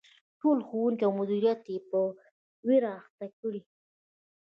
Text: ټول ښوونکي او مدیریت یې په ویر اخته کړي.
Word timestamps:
ټول 0.39 0.57
ښوونکي 0.67 1.03
او 1.05 1.13
مدیریت 1.19 1.61
یې 1.71 1.77
په 1.89 1.99
ویر 2.67 2.83
اخته 2.97 3.25
کړي. 3.39 3.61